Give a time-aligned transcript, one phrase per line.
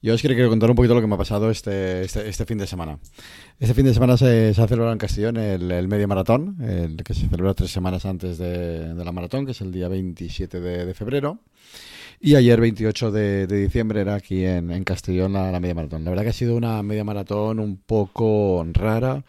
[0.00, 2.56] Yo os quiero contar un poquito lo que me ha pasado este, este, este fin
[2.56, 3.00] de semana.
[3.58, 7.02] Este fin de semana se, se ha celebrado en Castellón el, el medio maratón, el
[7.02, 10.86] que se celebra tres semanas antes de, la maratón, que es el día 27 de,
[10.86, 11.40] de febrero.
[12.20, 16.04] Y ayer, 28 de, de diciembre, era aquí en, Castellón la, media maratón.
[16.04, 19.24] La verdad que ha sido una media maratón un poco rara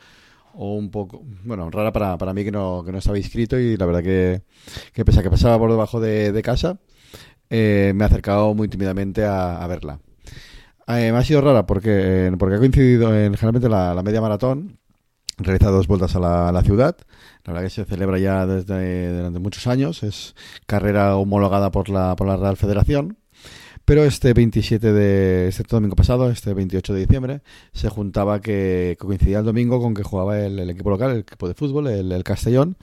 [0.54, 3.76] o un poco, bueno, rara para, para mí que no, que no estaba inscrito y
[3.76, 4.42] la verdad que,
[4.94, 6.80] que pese a que pasaba por debajo de, casa,
[7.50, 10.00] eh, me he acercado muy tímidamente a verla.
[10.90, 14.80] Eh, ha sido rara porque, eh, porque ha coincidido en generalmente la, media maratón,
[15.38, 16.98] realiza dos vueltas a la, a la ciudad,
[17.46, 20.36] la verdad que se celebra ya desde durante muchos años, es
[20.66, 23.18] carrera homologada por la, por la Real Federación.
[23.90, 27.42] Pero este 27 de este domingo pasado, este 28 de diciembre,
[27.74, 31.48] se juntaba que, coincidía el domingo con que jugaba el, el, equipo local, el equipo
[31.48, 32.78] de fútbol, el, el Castellón,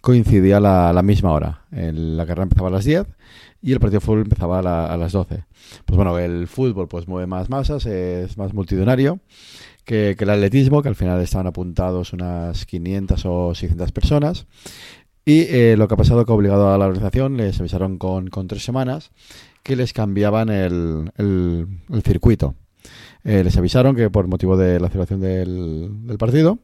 [0.00, 1.64] coincidía la, la misma hora.
[1.72, 3.08] El, la carrera empezaba a las 10
[3.60, 5.42] y el partido de fútbol empezaba a, la, a, las 12.
[5.84, 9.18] Pues bueno, el fútbol pues mueve más masas, es más multitudinario
[9.84, 14.46] que, que el atletismo, que al final estaban apuntados unas 500 o 600 personas.
[15.24, 18.48] Y eh, lo que ha pasado que obligado a la organización les avisaron con, con
[18.48, 19.12] tres semanas
[19.62, 22.56] que les cambiaban el, el, el circuito.
[23.24, 26.58] Eh, les avisaron que por motivo de la celebración del, partido,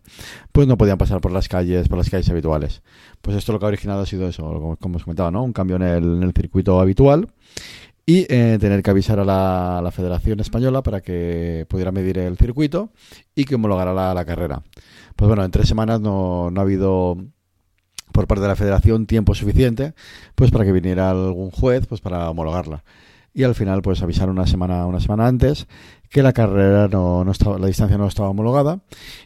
[0.51, 2.83] pues no podían pasar por las calles, por las calles habituales.
[3.23, 5.45] Pues esto lo que ha originado ha sido eso, como, como os comentaba, ¿no?
[5.45, 7.29] Un cambio en el, en el circuito habitual
[8.05, 12.37] y eh, tener que avisar a la, la, Federación Española para que pudiera medir el
[12.37, 12.91] circuito
[13.35, 14.63] y que homologara la, la carrera.
[15.15, 17.17] Pues bueno, en tres semanas no, no ha habido
[18.19, 19.95] por parte de la federación tiempo suficiente
[20.35, 22.83] pues para que viniera algún juez pues para homologarla.
[23.33, 25.69] Y al final pues avisaron una semana una semana antes
[26.11, 28.81] que la carrera no, no estaba la distancia no estaba homologada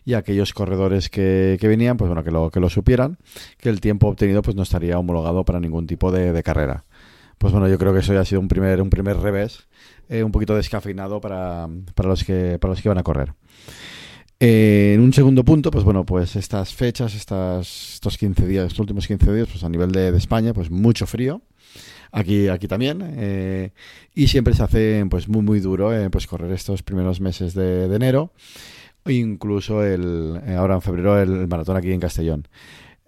[0.05, 3.17] y aquellos corredores que, que venían pues bueno que lo que lo supieran
[3.57, 6.85] que el tiempo obtenido pues no estaría homologado para ningún tipo de, de carrera.
[7.39, 9.69] Pues bueno yo creo que eso ya ha sido un primer un primer revés
[10.11, 13.33] eh, un poquito descafeinado para, para los que para los que van a correr
[14.45, 19.07] eh, en un segundo punto, pues bueno, pues estas fechas, estos 15 días, estos últimos
[19.07, 21.43] 15 días, pues a nivel de, España, pues mucho frío.
[22.11, 23.15] Aquí, aquí también.
[23.19, 23.71] Eh,
[24.17, 27.87] y siempre se hace pues muy, muy duro eh, pues correr estos primeros meses de,
[27.87, 28.33] de enero.
[29.07, 32.49] Incluso el, eh, ahora en febrero el maratón aquí en Castellón.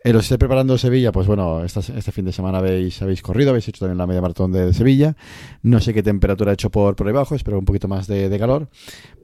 [0.07, 1.13] Eh, ¿Los esté preparando Sevilla?
[1.13, 4.53] Pues bueno, este fin de semana habéis, habéis corrido, habéis hecho también la media maratón
[4.53, 5.17] de, de Sevilla.
[5.63, 8.39] No sé qué temperatura ha hecho por, por debajo, espero un poquito más de, de,
[8.39, 8.69] calor.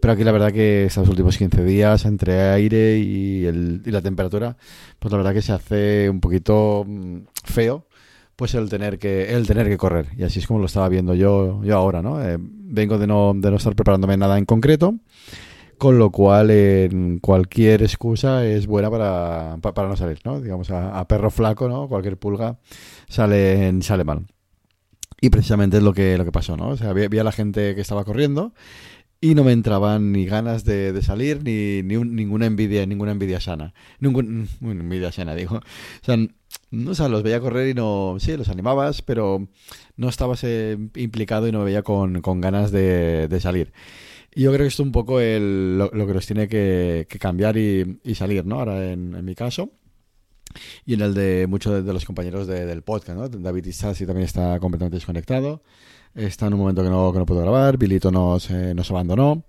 [0.01, 4.01] Pero aquí la verdad que estos últimos 15 días, entre aire y, el, y la
[4.01, 4.57] temperatura,
[4.99, 7.87] pues la verdad que se hace un poquito mm, feo
[8.35, 11.15] pues el tener que el tener que correr y así es como lo estaba viendo
[11.15, 14.95] yo yo ahora no eh, vengo de no de no estar preparándome nada en concreto
[15.81, 20.39] con lo cual en cualquier excusa es buena para, para no salir, ¿no?
[20.39, 21.89] Digamos, a, perro flaco, ¿no?
[21.89, 22.59] Cualquier pulga
[23.09, 24.27] sale, sale mal.
[25.23, 26.69] Y precisamente es lo que, lo que pasó, ¿no?
[26.69, 28.53] O sea, vi, a la gente que estaba corriendo
[29.23, 33.39] y no me entraban ni ganas de, salir ni, ni un, ninguna envidia ninguna envidia
[33.39, 36.17] sana ninguna envidia sana digo o sea,
[36.71, 39.47] no, los veía correr y no sí los animabas pero
[39.97, 43.75] no estabas eh, implicado y no me veía con, con ganas de salir
[44.35, 47.57] y yo creo que esto es un poco el, lo, que nos tiene que, cambiar
[47.57, 48.61] y, y, salir, ¿no?
[48.61, 49.71] Ahora en, mi caso.
[50.85, 53.29] Y en el de muchos de, los compañeros de, del podcast, ¿no?
[53.29, 55.63] David Isasi también está completamente desconectado.
[56.15, 57.77] Está en un momento que no, que no puedo grabar.
[57.77, 59.45] Bilito nos, eh, nos abandonó.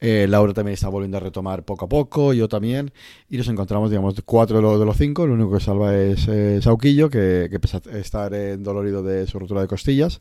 [0.00, 2.92] Eh, Laura también está volviendo a retomar poco a poco, yo también,
[3.30, 5.26] y nos encontramos, digamos, cuatro de los, cinco.
[5.26, 9.26] Lo único que salva es eh, Sauquillo, que, que pese a estar en dolorido de
[9.26, 10.20] su rotura de costillas,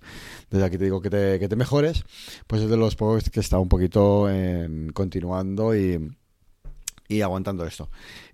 [0.50, 2.04] desde aquí te digo que te, que te mejores,
[2.48, 6.16] pues es de los pocos que está un poquito en, continuando y,
[7.08, 7.90] y aguantando esto.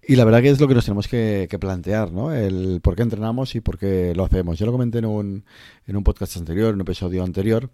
[0.08, 2.34] Y la verdad que es lo que nos tenemos que, plantear, ¿no?
[2.34, 4.58] El por qué entrenamos y por qué lo hacemos.
[4.58, 5.44] Yo lo comenté en un,
[5.86, 7.70] en un podcast anterior, en un episodio anterior.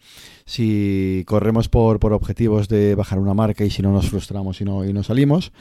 [0.45, 4.65] Si corremos por, por objetivos de bajar una marca y si no nos frustramos y
[4.65, 5.53] no, y no salimos,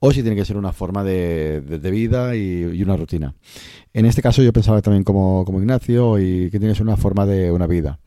[0.00, 3.34] o si tiene que ser una forma de, de, vida y, una rutina.
[3.92, 6.96] En este caso yo pensaba también como, como Ignacio y que tiene que ser una
[6.96, 7.98] forma de una vida.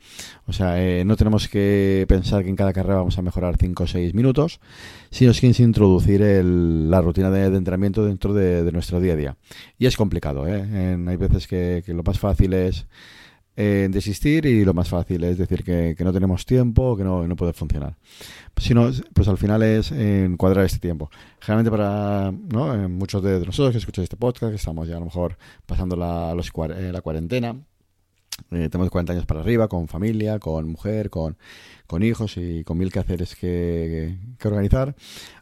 [0.47, 3.83] O sea, eh, no tenemos que pensar que en cada carrera vamos a mejorar 5
[3.83, 4.61] o 6 minutos,
[5.09, 9.37] sino que es introducir el, la rutina de, entrenamiento dentro de, nuestro día a día.
[9.77, 10.97] Y es complicado, ¿eh?
[11.07, 12.87] Hay veces que, lo más fácil es
[13.57, 17.35] eh, desistir y lo más fácil es decir que, no tenemos tiempo o que no,
[17.35, 17.97] puede funcionar.
[18.57, 21.09] Si no, pues al final es encuadrar este tiempo.
[21.39, 22.73] Generalmente para ¿no?
[22.73, 25.95] Eh, muchos de nosotros que escucháis este podcast, que estamos ya a lo mejor pasando
[25.95, 27.55] la, eh, la cuarentena,
[28.51, 31.37] eh, tenemos 40 años para arriba, con familia, con mujer, con,
[31.87, 34.95] con hijos y con mil quehaceres que, que organizar,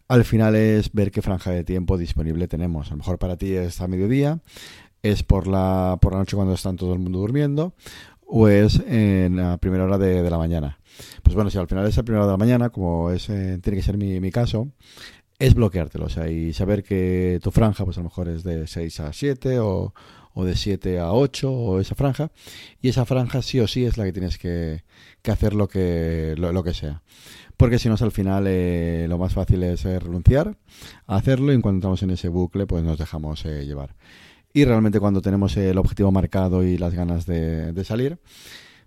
[0.10, 2.88] al final es ver qué franja de tiempo disponible tenemos.
[2.88, 4.40] A lo mejor para ti es a mediodía,
[5.04, 7.74] es por la, por la noche cuando están todo el mundo durmiendo,
[8.26, 10.80] o es en la primera hora de, de la mañana.
[11.24, 13.60] Pues bueno, si al final es a primera hora de la mañana, como es, eh,
[13.62, 14.70] tiene que ser mi, mi caso,
[15.38, 18.68] es bloqueártelo, o sea, y saber que tu franja, pues a lo mejor es de
[18.68, 19.94] 6 a 7 o,
[20.34, 22.32] o de 7 a 8 o esa franja,
[22.82, 24.84] y esa franja sí o sí es la que tienes que,
[25.28, 27.02] hacer lo que, lo, lo que sea.
[27.60, 30.56] Porque si no, al final eh, lo más fácil es eh, renunciar
[31.08, 33.96] a hacerlo y en cuanto entramos en ese bucle, pues nos dejamos eh, llevar.
[34.54, 38.18] Y realmente cuando tenemos el objetivo marcado y las ganas de, de salir,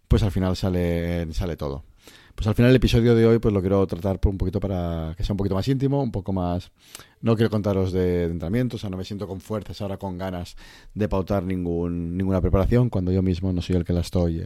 [0.08, 1.84] pues al final sale, sale todo.
[2.34, 5.14] Pues al final el episodio de hoy pues lo quiero tratar por un poquito para
[5.16, 6.72] que sea un poquito más íntimo, un poco más...
[7.20, 10.18] No quiero contaros de, de entrenamiento, o sea, no me siento con fuerzas ahora con
[10.18, 10.56] ganas
[10.94, 14.44] de pautar ningún, ninguna preparación cuando yo mismo no soy el que la estoy,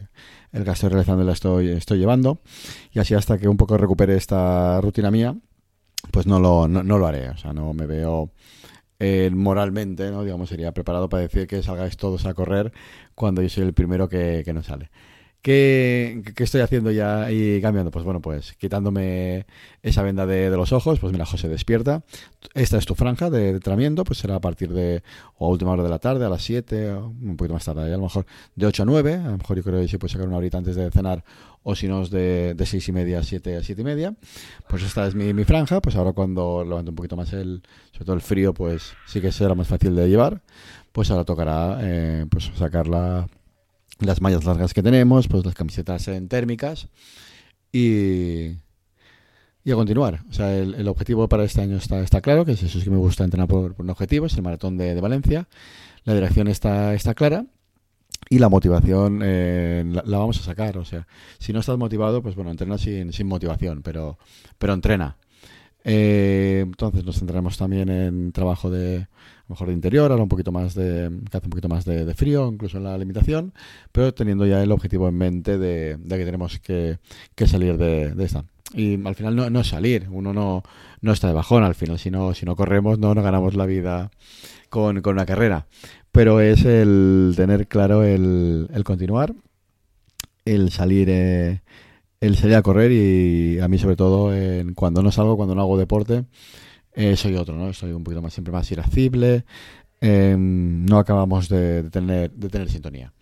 [0.51, 2.39] el que estoy realizando la estoy, estoy llevando.
[2.91, 5.35] Y así hasta que un poco recupere esta rutina mía,
[6.11, 8.31] pues no lo, no, no lo haré, o sea, no me veo...
[8.99, 10.23] Eh, moralmente, ¿no?
[10.23, 12.73] digamos, sería preparado para decir que salgáis todos a correr
[13.13, 14.89] cuando yo soy el primero que, que no sale.
[15.47, 17.89] ¿Qué, ¿Qué, estoy haciendo ya y cambiando?
[17.89, 19.45] Pues bueno, pues quitándome
[19.81, 22.03] esa venda de, de, los ojos, pues mira, José despierta.
[22.53, 25.03] Esta es tu franja de, de, entrenamiento, pues será a partir de,
[25.37, 27.93] o a última hora de la tarde, a las 7, o un poquito más tarde,
[27.93, 28.25] a lo mejor
[28.57, 30.57] de 8 a 9, a lo mejor yo creo que se puede sacar una horita
[30.57, 31.23] antes de cenar,
[31.63, 34.15] o si no es de, de 6 y media a 7 a 7 y media.
[34.67, 38.03] Pues esta es mi, mi franja, pues ahora cuando levanto un poquito más el, sobre
[38.03, 40.41] todo el frío, pues sí que será más fácil de llevar.
[40.91, 43.29] Pues ahora tocará eh, pues sacarla
[43.99, 46.87] las mallas largas que tenemos, pues las camisetas en térmicas
[47.71, 48.51] y,
[49.63, 50.23] y a continuar.
[50.29, 52.83] O sea, el, el, objetivo para este año está, está claro, que es eso es
[52.83, 55.47] que me gusta entrenar por, por un objetivo, es el maratón de, de, Valencia.
[56.05, 57.45] La dirección está, está clara
[58.29, 60.77] y la motivación eh, la, la, vamos a sacar.
[60.77, 61.07] O sea,
[61.39, 64.17] si no estás motivado, pues bueno, entrena sin, sin motivación, pero,
[64.57, 65.17] pero entrena.
[65.89, 69.07] Eh, entonces nos centraremos también en trabajo de
[69.47, 72.49] mejor de interior, ahora un poquito más de que hace un poquito más de, frío,
[72.51, 73.53] incluso en la limitación,
[73.93, 76.99] pero teniendo ya el objetivo en mente de, que tenemos que,
[77.45, 78.43] salir de, esta.
[78.73, 80.61] Y al final no, no es salir, uno no,
[80.99, 83.65] no está de bajón al final, si no, si no corremos no, no ganamos la
[83.65, 84.11] vida
[84.69, 85.67] con, una carrera.
[86.11, 89.33] Pero es el tener claro el, el continuar,
[90.43, 91.61] el salir eh,
[92.19, 95.61] el salir a correr y a mí sobre todo en, cuando no salgo, cuando no
[95.61, 96.25] hago deporte,
[96.93, 97.73] eh, soy otro, ¿no?
[97.73, 99.45] Soy un poquito más siempre más irascible,
[100.01, 103.13] eh, no acabamos de, de, tener, de tener sintonía.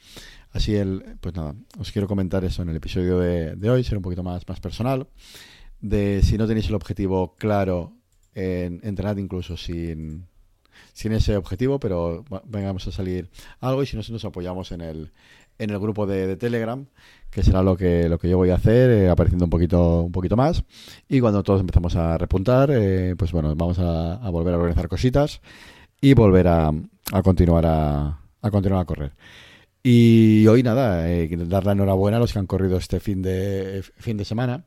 [0.51, 3.97] Así el, pues nada, os quiero comentar eso en el episodio de, de hoy, ser
[3.97, 5.07] un poquito más, más personal,
[5.81, 7.93] de si no tenéis el objetivo claro,
[8.33, 10.27] en, entrenar incluso sin,
[10.95, 15.11] sin ese objetivo, pero vengamos a salir algo y si no, nos apoyamos en el,
[15.59, 16.85] en el grupo de, Telegram,
[17.29, 20.13] que será lo que, lo que yo voy a hacer, eh, apareciendo un poquito, un
[20.13, 20.63] poquito más.
[21.09, 25.41] Y cuando todos empezamos a repuntar, eh, pues bueno, vamos a, volver a organizar cositas
[25.99, 26.71] y volver a,
[27.11, 29.11] a continuar a, a, continuar a correr.
[29.83, 33.83] Y hoy nada, eh, dar la enhorabuena a los que han corrido este fin de,
[33.97, 34.63] fin de semana.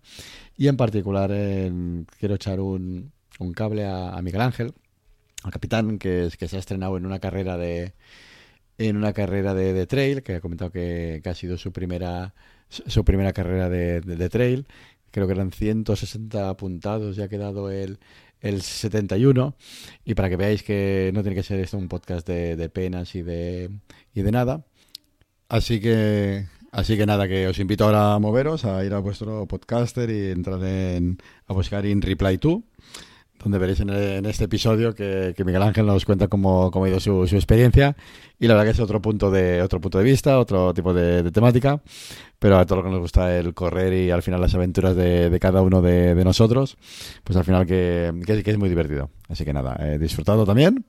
[0.59, 1.31] Y en particular
[2.19, 4.75] quiero echar un, un cable a Miguel Ángel,
[5.43, 7.95] al capitán, que, que se ha estrenado en una carrera de,
[8.79, 12.35] en una carrera de, trail, que ha comentado que, que, ha sido su primera,
[12.69, 14.67] su primera carrera de, trail.
[15.11, 17.99] Creo que eran 160 apuntados y ha quedado el,
[18.41, 19.57] el 71.
[20.05, 23.23] Y para que veáis que no tiene que ser esto un podcast de, penas y
[23.23, 23.71] de,
[24.15, 24.65] y de nada.
[25.49, 29.47] Así que, así que nada, que os invito ahora a moveros, a ir a vuestro
[29.47, 32.63] podcaster y entrar en, a buscar In Reply To
[33.43, 36.89] donde veréis en, en este episodio que, que, Miguel Ángel nos cuenta cómo, cómo ha
[36.89, 37.97] ido su, su, experiencia
[38.39, 41.23] y la verdad que es otro punto de otro punto de vista, otro tipo de,
[41.23, 41.81] de, temática,
[42.39, 45.31] pero a todo lo que nos gusta el correr y al final las aventuras de,
[45.31, 46.77] de cada uno de, de, nosotros,
[47.25, 49.11] pues al final que, que, que, es muy divertido.
[49.29, 50.85] Así que nada, he disfrutado también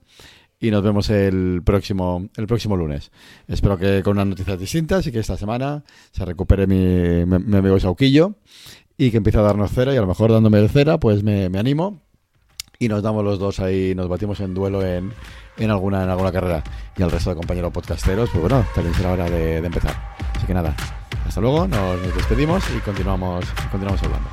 [0.59, 3.11] y nos vemos el próximo el próximo lunes.
[3.47, 7.57] Espero que con unas noticias distintas y que esta semana se recupere mi, mi, mi
[7.57, 8.35] amigo Sauquillo
[8.97, 11.49] y que empiece a darnos cera y a lo mejor dándome el cera pues me,
[11.49, 12.01] me animo
[12.81, 15.11] y nos damos los dos ahí, nos batimos en duelo en,
[15.57, 16.63] en, alguna, en alguna carrera.
[16.97, 20.15] Y al resto de compañeros podcasteros, pues bueno, también será hora de, empezar.
[20.33, 20.73] Así que nada,
[21.27, 24.29] hasta luego, nos, despedimos y continuamos, continuamos hablando.